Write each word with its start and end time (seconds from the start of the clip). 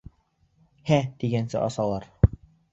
«Һә» 0.91 0.99
тигәнсе 1.25 1.61
асалар. 1.69 2.11